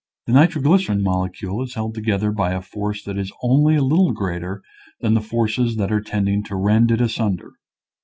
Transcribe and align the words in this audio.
The 0.25 0.33
nitro 0.33 0.63
glycerin 0.63 1.03
molecule 1.03 1.61
is 1.61 1.75
held 1.75 1.93
together 1.93 2.31
by 2.31 2.53
a 2.53 2.61
force 2.63 3.03
that 3.03 3.19
is 3.19 3.31
only 3.43 3.75
a 3.75 3.83
little 3.83 4.13
greater 4.13 4.63
than 5.01 5.13
the 5.13 5.21
forces 5.21 5.75
that 5.75 5.91
are 5.91 6.01
tending 6.01 6.43
to 6.45 6.55
rend 6.55 6.89
it 6.89 7.01
asunder. 7.01 7.51